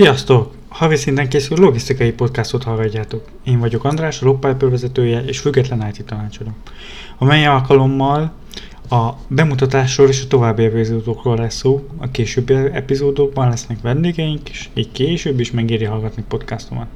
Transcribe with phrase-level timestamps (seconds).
[0.00, 0.54] Sziasztok!
[0.68, 3.28] Havi szinten készül logisztikai podcastot hallgatjátok.
[3.44, 6.50] Én vagyok András, a Logpiper vezetője és független IT tanácsadó.
[7.18, 8.32] A mely alkalommal
[8.90, 11.88] a bemutatásról és a további epizódokról lesz szó.
[11.96, 16.88] A későbbi epizódokban lesznek vendégeink, és így később is megéri hallgatni podcastomat.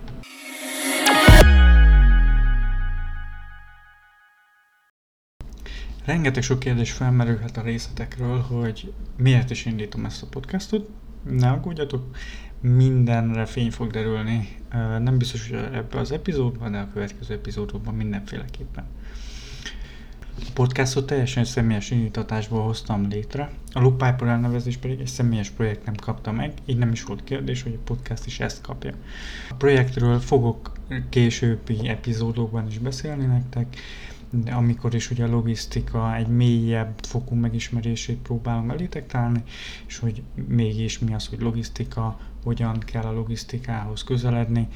[6.05, 10.88] Rengeteg sok kérdés felmerülhet a részletekről, hogy miért is indítom ezt a podcastot.
[11.30, 12.16] Ne aggódjatok,
[12.60, 14.56] mindenre fény fog derülni.
[14.98, 18.84] Nem biztos, hogy ebbe az epizódban, de a következő epizódokban mindenféleképpen.
[20.38, 23.51] A podcastot teljesen személyes indítatásból hoztam létre.
[23.73, 27.24] A Loop Piper elnevezés pedig egy személyes projekt nem kapta meg, így nem is volt
[27.24, 28.93] kérdés, hogy a podcast is ezt kapja.
[29.51, 30.73] A projektről fogok
[31.09, 33.77] későbbi epizódokban is beszélni nektek,
[34.51, 39.43] amikor is ugye a logisztika egy mélyebb fokú megismerését próbálom elétek találni,
[39.87, 44.68] és hogy mégis mi az, hogy logisztika, hogyan kell a logisztikához közeledni,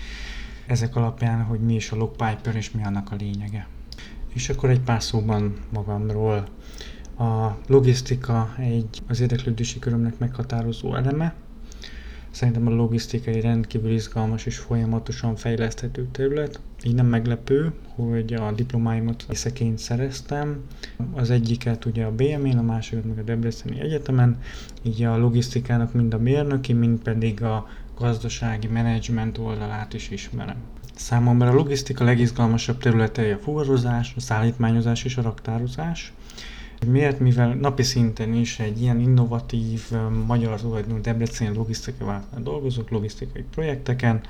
[0.67, 3.69] ezek alapján, hogy mi is a logpiper és mi annak a lényege.
[4.35, 6.49] És akkor egy pár szóban magamról.
[7.19, 11.35] A logisztika egy az érdeklődési körömnek meghatározó eleme,
[12.39, 16.61] Szerintem a logisztika egy rendkívül izgalmas és folyamatosan fejleszthető terület.
[16.83, 20.65] Így nem meglepő, hogy a diplomáimat észeként szereztem.
[21.13, 24.39] Az egyiket ugye a BM-én, a másikat meg a Debreceni Egyetemen.
[24.83, 30.57] Így a logisztikának mind a mérnöki, mind pedig a gazdasági menedzsment oldalát is ismerem.
[30.95, 36.13] Számomra a logisztika legizgalmasabb területei a fuvarozás, a szállítmányozás és a raktározás.
[36.87, 37.21] Miért?
[37.21, 39.91] Mivel napi szinten is egy ilyen innovatív
[40.27, 44.21] magyar tulajdonú Debreceni logisztikai vállalatnál dolgozok, logisztikai projekteken,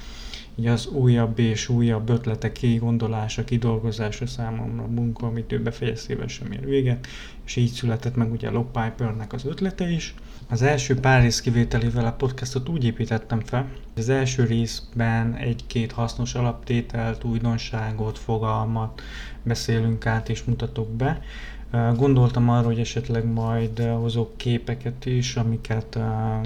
[0.54, 6.52] így az újabb és újabb ötletek kigondolása, kidolgozása számomra a munka, amit ő befejeztével sem
[6.52, 7.06] ér véget,
[7.44, 10.14] és így született meg ugye a Logpiper-nek az ötlete is.
[10.48, 13.60] Az első pár rész kivételével a podcastot úgy építettem fel,
[13.94, 19.02] hogy az első részben egy-két hasznos alaptételt, újdonságot, fogalmat
[19.42, 21.22] beszélünk át és mutatok be,
[21.70, 25.96] Gondoltam arra, hogy esetleg majd hozok képeket is, amiket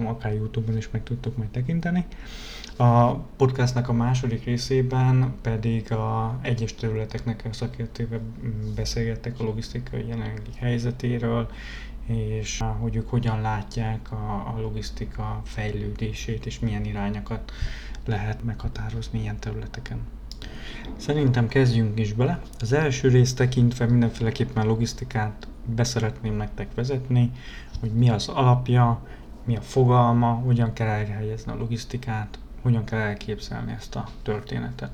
[0.04, 2.06] akár Youtube-on is meg tudtok majd tekinteni.
[2.76, 8.20] A podcastnak a második részében pedig a egyes területeknek a szakértővel
[8.74, 11.50] beszélgettek a logisztikai jelenlegi helyzetéről,
[12.06, 17.52] és hogy ők hogyan látják a, a logisztika fejlődését, és milyen irányokat
[18.06, 19.98] lehet meghatározni ilyen területeken.
[20.96, 22.40] Szerintem kezdjünk is bele.
[22.60, 27.32] Az első részt tekintve mindenféleképpen logisztikát beszeretném nektek vezetni,
[27.80, 29.00] hogy mi az alapja,
[29.44, 34.90] mi a fogalma, hogyan kell elhelyezni a logisztikát, hogyan kell elképzelni ezt a történetet.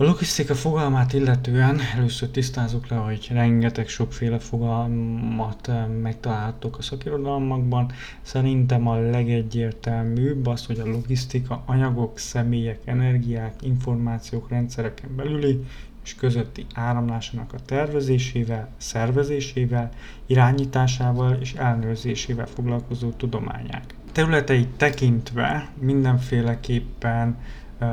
[0.00, 7.92] A logisztika fogalmát illetően először tisztázok le, hogy rengeteg sokféle fogalmat eh, megtalálhatok a szakirodalmakban.
[8.22, 15.64] Szerintem a legegyértelműbb az, hogy a logisztika anyagok, személyek, energiák, információk rendszereken belüli
[16.04, 19.90] és közötti áramlásának a tervezésével, szervezésével,
[20.26, 23.94] irányításával és ellenőrzésével foglalkozó tudományák.
[24.12, 27.36] Területeit tekintve mindenféleképpen
[27.80, 27.88] uh,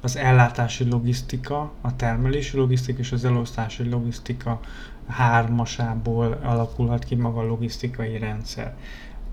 [0.00, 4.60] az ellátási logisztika, a termelési logisztika és az elosztási logisztika
[5.08, 8.76] hármasából alakulhat ki maga a logisztikai rendszer.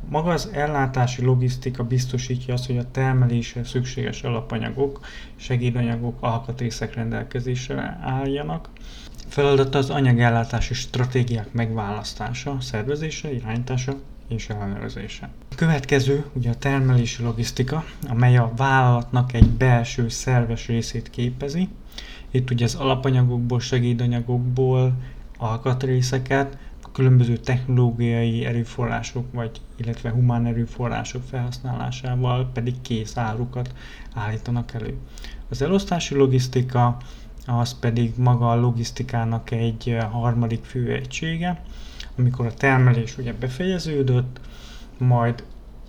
[0.10, 5.00] Maga az ellátási logisztika biztosítja azt, hogy a termelésre szükséges alapanyagok,
[5.36, 8.70] segédanyagok, alkatrészek rendelkezésre álljanak.
[9.28, 13.94] Feladata az anyagellátási stratégiák megválasztása, szervezése, irányítása
[14.28, 15.30] és ellenőrzése.
[15.52, 21.70] A következő ugye a termelési logisztika, amely a vállalatnak egy belső szerves részét képezi.
[22.32, 24.94] Itt ugye az alapanyagokból, segédanyagokból,
[25.38, 26.58] alkatrészeket,
[26.96, 33.74] különböző technológiai erőforrások, vagy illetve humán erőforrások felhasználásával pedig kész árukat
[34.14, 34.98] állítanak elő.
[35.50, 36.98] Az elosztási logisztika
[37.46, 41.62] az pedig maga a logisztikának egy harmadik fő egysége,
[42.18, 44.40] amikor a termelés ugye befejeződött,
[44.98, 45.44] majd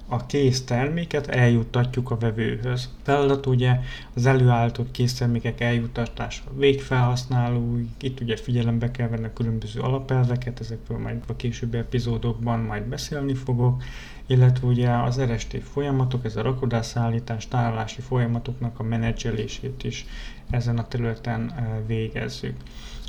[0.08, 2.90] a kész terméket eljuttatjuk a vevőhöz.
[3.02, 3.80] Feladat ugye
[4.14, 10.60] az előállított kész termékek eljuttatása a végfelhasználóig, itt ugye figyelembe kell venni a különböző alapelveket,
[10.60, 13.82] ezekről majd a későbbi epizódokban majd beszélni fogok,
[14.26, 20.06] illetve ugye az RST folyamatok, ez a rakodászállítás, tárolási folyamatoknak a menedzselését is
[20.50, 22.54] ezen a területen eh, végezzük.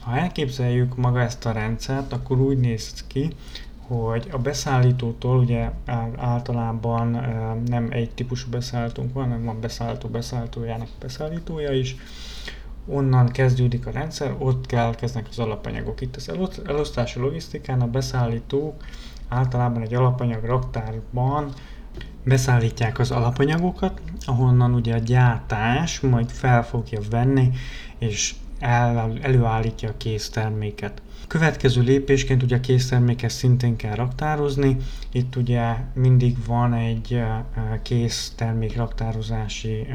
[0.07, 3.29] Ha elképzeljük maga ezt a rendszert, akkor úgy néz ki,
[3.87, 5.71] hogy a beszállítótól ugye
[6.15, 7.07] általában
[7.65, 11.95] nem egy típusú beszállítónk van, hanem van beszállító beszállítójának beszállítója is.
[12.85, 16.01] Onnan kezdődik a rendszer, ott kell kezdnek az alapanyagok.
[16.01, 16.31] Itt az
[16.65, 18.83] elosztási logisztikán a beszállítók
[19.27, 21.53] általában egy alapanyag raktárban
[22.23, 27.49] beszállítják az alapanyagokat, ahonnan ugye a gyártás majd fel fogja venni,
[27.97, 31.01] és el, előállítja a készterméket.
[31.27, 34.77] Következő lépésként ugye a készterméket szintén kell raktározni.
[35.11, 37.21] Itt ugye mindig van egy
[37.81, 39.87] késztermék raktározási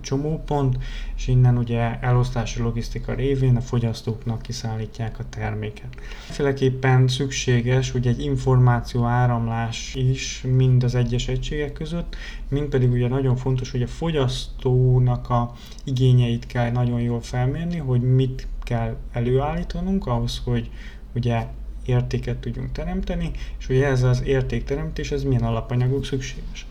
[0.00, 0.78] csomópont,
[1.16, 5.88] és innen ugye elosztási logisztika révén a fogyasztóknak kiszállítják a terméket.
[6.30, 12.16] Féleképpen szükséges ugye egy információ áramlás is mind az egyes egységek között,
[12.48, 15.52] mind pedig ugye nagyon fontos, hogy a fogyasztónak a
[15.84, 20.70] igényeit kell nagyon jól felmérni, hogy mit kell előállítanunk ahhoz, hogy
[21.14, 21.46] ugye
[21.86, 26.66] értéket tudjunk teremteni, és hogy ez az értékteremtés, ez milyen alapanyagok szükséges.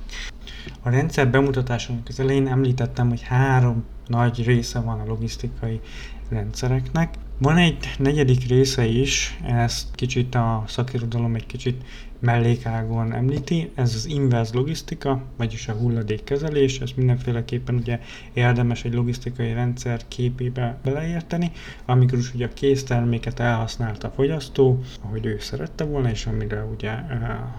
[0.82, 5.80] A rendszer bemutatásának az elején említettem, hogy három nagy része van a logisztikai
[6.30, 7.14] rendszereknek.
[7.42, 11.84] Van egy negyedik része is, ezt kicsit a szakirodalom egy kicsit
[12.20, 18.00] mellékágon említi, ez az inverse logisztika, vagyis a hulladékkezelés, ez mindenféleképpen ugye
[18.34, 21.52] érdemes egy logisztikai rendszer képébe beleérteni,
[21.86, 26.90] amikor is ugye a készterméket elhasználta a fogyasztó, ahogy ő szerette volna, és amire ugye
[26.90, 27.08] eh,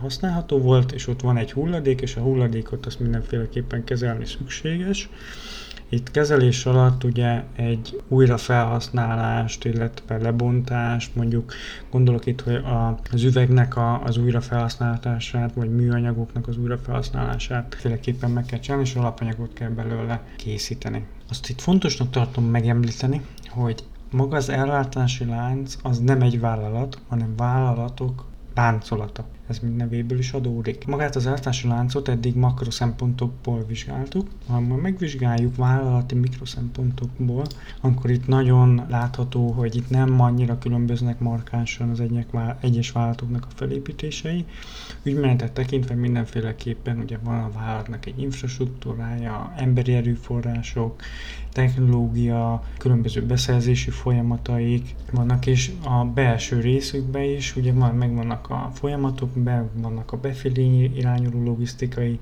[0.01, 5.09] használható volt, és ott van egy hulladék, és a hulladékot azt mindenféleképpen kezelni szükséges.
[5.93, 11.53] Itt kezelés alatt ugye egy újrafelhasználást, illetve lebontást, mondjuk
[11.91, 12.61] gondolok itt, hogy
[13.13, 19.53] az üvegnek a, az újrafelhasználását, vagy műanyagoknak az újrafelhasználását féleképpen meg kell csinálni, és alapanyagot
[19.53, 21.07] kell belőle készíteni.
[21.29, 27.37] Azt itt fontosnak tartom megemlíteni, hogy maga az ellátási lánc az nem egy vállalat, hanem
[27.37, 28.25] vállalatok
[28.55, 29.25] láncolata.
[29.49, 30.87] Ez mind nevéből is adódik.
[30.87, 34.29] Magát az eltási láncot eddig makroszempontokból vizsgáltuk.
[34.47, 37.47] Ha megvizsgáljuk vállalati mikroszempontokból,
[37.81, 42.03] akkor itt nagyon látható, hogy itt nem annyira különböznek markánsan az
[42.61, 44.45] egyes vállalatoknak a felépítései.
[45.03, 51.03] Ügymenetet tekintve mindenféleképpen ugye van a vállalatnak egy infrastruktúrája, emberi erőforrások,
[51.53, 59.32] technológia, különböző beszerzési folyamataik vannak, és a belső részükben is ugye van, megvannak a folyamatok,
[59.35, 62.19] be vannak a befelé irányuló logisztikai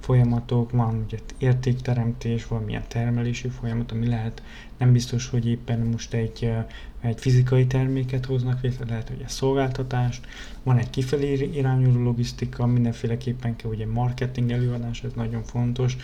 [0.00, 4.42] folyamatok, van ugye értékteremtés, valamilyen termelési folyamat, ami lehet.
[4.76, 6.52] Nem biztos, hogy éppen most egy,
[7.00, 10.26] egy fizikai terméket hoznak létre, lehet, hogy egy szolgáltatást,
[10.62, 15.96] van egy kifelé irányuló logisztika, mindenféleképpen kell ugye marketing előadás, ez nagyon fontos.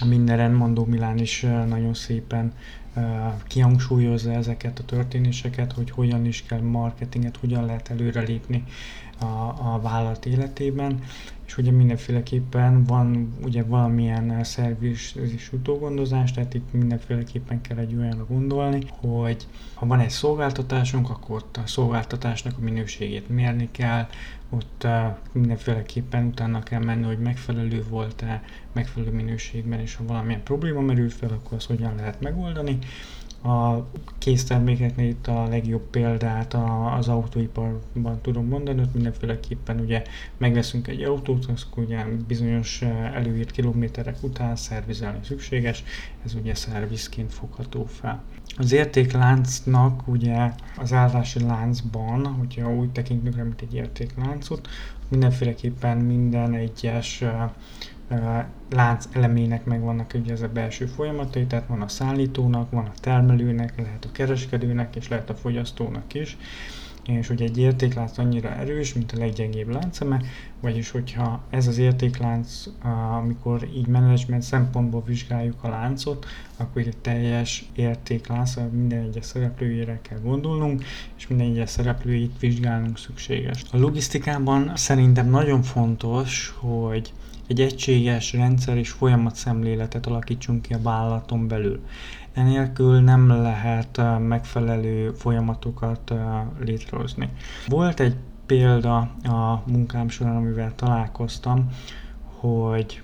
[0.00, 2.52] A minden rendmondó Milán is nagyon szépen
[3.46, 8.64] kihangsúlyozza ezeket a történéseket, hogy hogyan is kell marketinget, hogyan lehet előrelépni
[9.18, 9.24] a,
[9.74, 11.02] a vállalat életében,
[11.46, 18.26] és ugye mindenféleképpen van ugye valamilyen szervis és utógondozás, tehát itt mindenféleképpen kell egy olyanra
[18.26, 24.06] gondolni, hogy ha van egy szolgáltatásunk, akkor ott a szolgáltatásnak a minőségét mérni kell,
[24.50, 28.42] ott uh, mindenféleképpen utána kell menni, hogy megfelelő volt-e,
[28.72, 32.78] megfelelő minőségben, és ha valamilyen probléma merül fel, akkor azt hogyan lehet megoldani.
[33.44, 33.86] A
[34.18, 36.56] késztermékeknél itt a legjobb példát
[36.96, 40.02] az autóiparban tudom mondani, hogy mindenféleképpen ugye
[40.36, 42.82] megveszünk egy autót, az ugye bizonyos
[43.14, 45.84] előírt kilométerek után szervizelni szükséges,
[46.24, 48.22] ez ugye szervizként fogható fel.
[48.56, 54.68] Az értékláncnak ugye az állási láncban, hogyha úgy tekintünk rá, mint egy értékláncot,
[55.08, 57.24] mindenféleképpen minden egyes
[58.70, 63.72] lánc elemének megvannak ugye ez a belső folyamatai, tehát van a szállítónak, van a termelőnek,
[63.76, 66.36] lehet a kereskedőnek és lehet a fogyasztónak is.
[67.06, 70.20] És ugye egy értéklánc annyira erős, mint a leggyengébb láncszeme,
[70.60, 72.64] vagyis hogyha ez az értéklánc,
[73.20, 80.18] amikor így menedzsment szempontból vizsgáljuk a láncot, akkor egy teljes értéklánc, minden egyes szereplőjére kell
[80.22, 80.84] gondolnunk,
[81.16, 83.64] és minden egyes szereplőjét vizsgálnunk szükséges.
[83.72, 87.12] A logisztikában szerintem nagyon fontos, hogy
[87.46, 88.94] egy egységes rendszer és
[89.32, 91.80] szemléletet alakítsunk ki a vállalaton belül.
[92.32, 96.12] Enélkül nem lehet megfelelő folyamatokat
[96.60, 97.28] létrehozni.
[97.66, 101.70] Volt egy példa a munkám során, amivel találkoztam,
[102.24, 103.02] hogy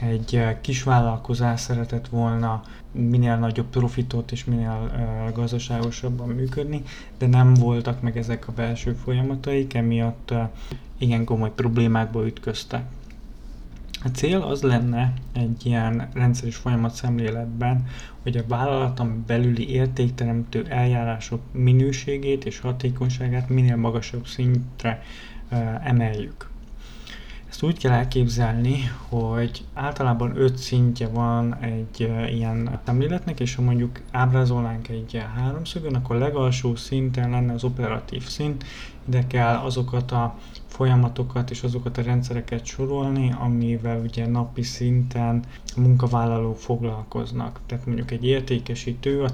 [0.00, 4.90] egy kis vállalkozás szeretett volna minél nagyobb profitot és minél
[5.34, 6.82] gazdaságosabban működni,
[7.18, 10.48] de nem voltak meg ezek a belső folyamataik, emiatt uh,
[10.98, 12.84] igen komoly problémákba ütköztek.
[14.04, 17.86] A cél az lenne egy ilyen rendszeres folyamat szemléletben,
[18.22, 25.02] hogy a vállalaton belüli értékteremtő eljárások minőségét és hatékonyságát minél magasabb szintre
[25.82, 26.50] emeljük.
[27.48, 34.00] Ezt úgy kell elképzelni, hogy általában öt szintje van egy ilyen szemléletnek, és ha mondjuk
[34.10, 38.64] ábrázolnánk egy háromszögön, akkor legalsó szinten lenne az operatív szint,
[39.04, 45.44] de kell azokat a folyamatokat és azokat a rendszereket sorolni, amivel ugye napi szinten
[45.76, 47.60] munkavállalók foglalkoznak.
[47.66, 49.32] Tehát mondjuk egy értékesítő a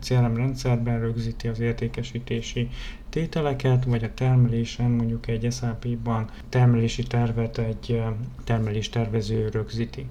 [0.00, 2.68] CRM rendszerben rögzíti az értékesítési
[3.10, 8.02] tételeket, vagy a termelésen mondjuk egy SAP-ban termelési tervet egy
[8.44, 10.06] termelés tervező rögzíti.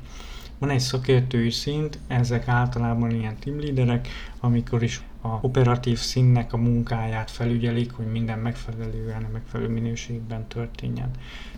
[0.60, 4.08] Van egy szakértői szint, ezek általában ilyen team leaderek,
[4.40, 11.10] amikor is a operatív színnek a munkáját felügyelik, hogy minden megfelelően, megfelelő minőségben történjen.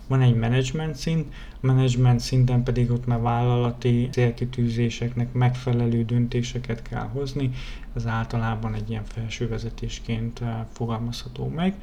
[0.07, 7.07] Van egy management szint, a management szinten pedig ott már vállalati célkitűzéseknek megfelelő döntéseket kell
[7.13, 7.51] hozni,
[7.95, 11.75] ez általában egy ilyen felső vezetésként eh, fogalmazható meg.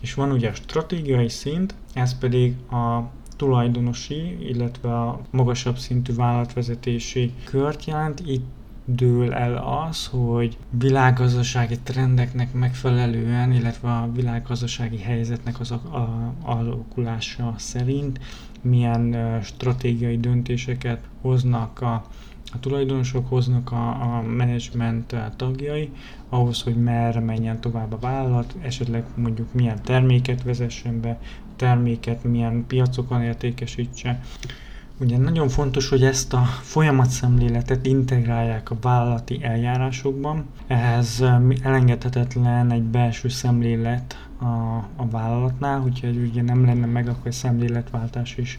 [0.00, 7.32] És van ugye a stratégiai szint, ez pedig a tulajdonosi, illetve a magasabb szintű vállalatvezetési
[7.44, 8.20] kört jelent.
[8.26, 8.46] Itt
[8.90, 9.56] dől el
[9.88, 15.74] az, hogy világgazdasági trendeknek megfelelően, illetve a világgazdasági helyzetnek az
[16.42, 18.20] alakulása szerint
[18.60, 21.92] milyen stratégiai döntéseket hoznak a,
[22.52, 25.90] a tulajdonosok, hoznak a, a menedzsment tagjai,
[26.28, 31.20] ahhoz, hogy merre menjen tovább a vállalat, esetleg mondjuk milyen terméket vezessen be,
[31.56, 34.20] terméket milyen piacokon értékesítse.
[35.00, 40.44] Ugye nagyon fontos, hogy ezt a folyamatszemléletet integrálják a vállalati eljárásokban.
[40.66, 41.24] Ehhez
[41.62, 44.44] elengedhetetlen egy belső szemlélet a,
[44.96, 48.58] a vállalatnál, hogyha ugye nem lenne meg, akkor egy szemléletváltás is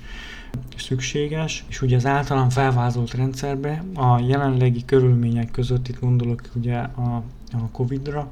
[0.77, 7.23] szükséges, és ugye az általán felvázolt rendszerbe a jelenlegi körülmények között, itt gondolok ugye a
[7.53, 8.31] a Covid-ra.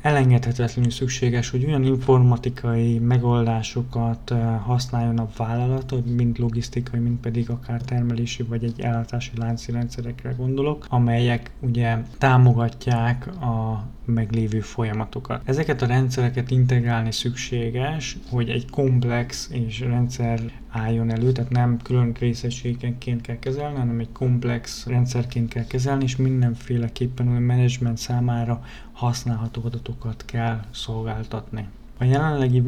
[0.00, 7.82] Elengedhetetlenül szükséges, hogy olyan informatikai megoldásokat eh, használjon a vállalat, mind logisztikai, mind pedig akár
[7.82, 15.42] termelési vagy egy ellátási lánci rendszerekre gondolok, amelyek ugye támogatják a meglévő folyamatokat.
[15.44, 22.14] Ezeket a rendszereket integrálni szükséges, hogy egy komplex és rendszer álljon elő, tehát nem külön
[22.18, 28.51] részességenként kell kezelni, hanem egy komplex rendszerként kell kezelni, és mindenféleképpen a menedzsment számára
[28.92, 31.68] használható adatokat kell szolgáltatni.
[32.02, 32.62] A jelenlegi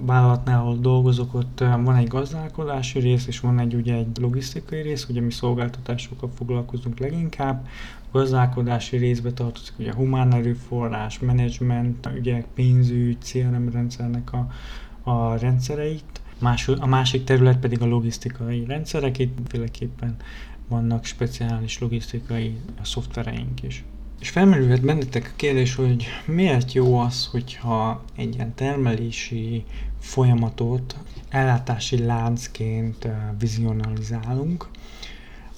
[0.00, 5.06] vállalatnál, ahol dolgozok, ott van egy gazdálkodási rész, és van egy ugye egy logisztikai rész,
[5.08, 7.66] ugye mi szolgáltatásokkal foglalkozunk leginkább.
[8.10, 14.48] A gazdálkodási részbe tartozik ugye humán erőforrás, menedzsment, ügyek, pénzügy, CRM rendszernek a,
[15.10, 16.20] a rendszereit.
[16.78, 20.16] A másik terület pedig a logisztikai rendszerek, itt féleképpen
[20.68, 23.84] vannak speciális logisztikai szoftvereink is.
[24.20, 29.64] És felmerülhet bennetek a kérdés, hogy miért jó az, hogyha egy ilyen termelési
[29.98, 30.96] folyamatot
[31.28, 33.08] ellátási láncként
[33.38, 34.68] vizionalizálunk,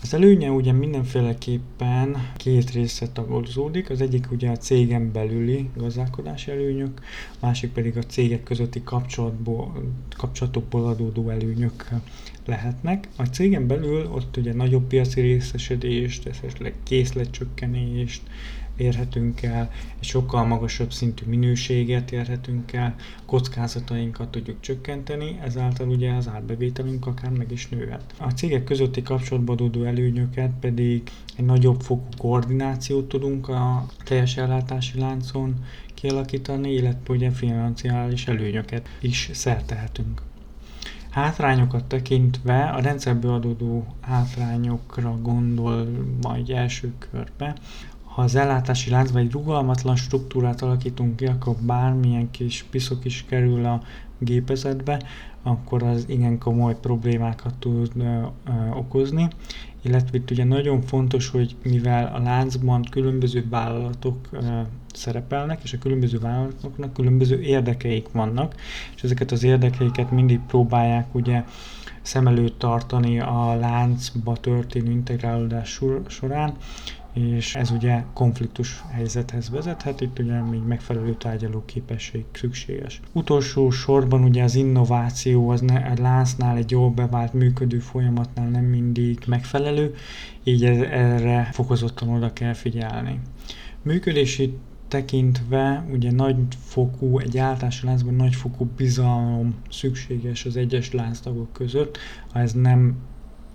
[0.03, 7.01] az előnye ugye mindenféleképpen két része tagolódik, az egyik ugye a cégen belüli gazdálkodási előnyök,
[7.41, 9.83] a másik pedig a cégek közötti kapcsolatból,
[10.17, 11.89] kapcsolatokból adódó előnyök
[12.49, 13.09] lehetnek.
[13.17, 18.23] A cégen belül ott ugye nagyobb piaci részesedést, esetleg készletcsökkenést,
[18.79, 22.95] érhetünk el, egy sokkal magasabb szintű minőséget érhetünk el,
[23.27, 28.15] kockázatainkat tudjuk csökkenteni, ezáltal ugye az árbevételünk akár meg is nőhet.
[28.19, 31.03] A cégek közötti kapcsolatban adódó előnyöket pedig
[31.37, 35.55] egy nagyobb fokú koordinációt tudunk a teljes ellátási láncon
[35.95, 40.28] kialakítani, illetve ugye financiális előnyöket is szertehetünk.
[41.19, 45.87] Hátrányokat tekintve a rendszerből adódó hátrányokra gondol
[46.23, 47.55] majd első körbe,
[48.05, 53.65] ha az ellátási láncban egy rugalmatlan struktúrát alakítunk ki, akkor bármilyen kis piszok is kerül
[53.65, 53.83] a
[54.19, 55.03] gépezetbe,
[55.43, 59.29] akkor az igen komoly problémákat tud ö, ö, okozni.
[59.83, 64.61] Illetve itt ugye nagyon fontos, hogy mivel a láncban különböző vállalatok ö,
[64.99, 68.55] szerepelnek, és a különböző vállalatoknak különböző érdekeik vannak,
[68.97, 71.45] és ezeket az érdekeiket mindig próbálják ugye
[72.03, 76.55] szem előtt tartani a láncba történő integrálódás során,
[77.13, 83.01] és ez ugye konfliktus helyzethez vezethet, itt ugye még megfelelő tárgyaló képesség szükséges.
[83.13, 88.65] Utolsó sorban ugye az innováció az ne, egy láncnál, egy jól bevált működő folyamatnál nem
[88.65, 89.95] mindig megfelelő,
[90.45, 93.21] így erre fokozottan oda kell figyelni.
[93.83, 94.59] Működési
[94.89, 101.99] tekintve ugye nagyfokú, egy általános láncban nagyfokú bizalom szükséges az egyes lánctagok között.
[102.33, 102.97] Ha ez nem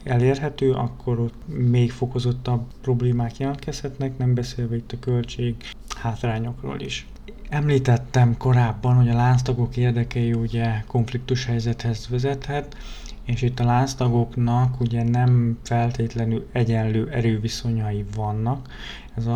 [0.03, 5.55] elérhető, akkor ott még fokozottabb problémák jelentkezhetnek, nem beszélve itt a költség
[6.01, 7.07] hátrányokról is.
[7.49, 12.75] Említettem korábban, hogy a lánctagok érdekei ugye konfliktus helyzethez vezethet,
[13.23, 18.67] és itt a lánctagoknak ugye nem feltétlenül egyenlő erőviszonyai vannak.
[19.15, 19.27] Ez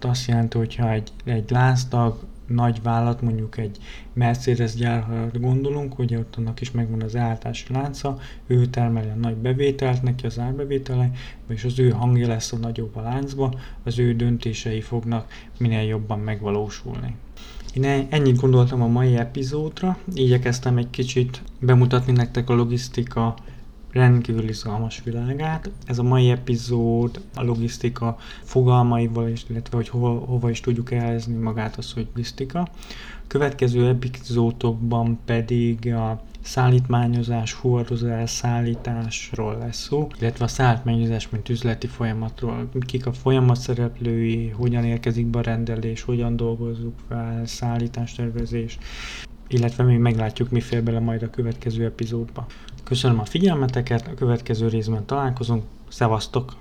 [0.00, 3.78] azt jelenti, hogyha egy, egy lánctag nagy vállalat, mondjuk egy
[4.12, 9.36] Mercedes gyárra gondolunk, ugye ott annak is megvan az ellátási lánca, ő termeli a nagy
[9.36, 11.10] bevételt, neki az árbevétele,
[11.48, 16.18] és az ő hangja lesz a nagyobb a láncba, az ő döntései fognak minél jobban
[16.18, 17.14] megvalósulni.
[17.74, 23.36] Én ennyit gondoltam a mai epizódra, igyekeztem egy kicsit bemutatni nektek a logisztika
[23.92, 25.70] rendkívül izgalmas világát.
[25.84, 31.34] Ez a mai epizód a logisztika fogalmaival, is, illetve hogy hova, hova is tudjuk elhelyezni
[31.34, 32.68] magát az, hogy logisztika.
[33.26, 42.68] Következő epizódokban pedig a szállítmányozás, fuvarozás, szállításról lesz szó, illetve a szállítmányozás, mint üzleti folyamatról,
[42.86, 48.78] kik a folyamat szereplői, hogyan érkezik be a rendelés, hogyan dolgozzuk fel, szállítástervezés,
[49.48, 52.46] illetve még meglátjuk, mi fér bele majd a következő epizódba.
[52.84, 56.56] Köszönöm a figyelmeteket, a következő részben találkozunk, szevasztok!